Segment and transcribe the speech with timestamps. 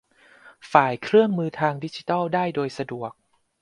[0.71, 3.11] ฝ่ายเครื่องมือทางดิจิทัลได้โดยสะดวก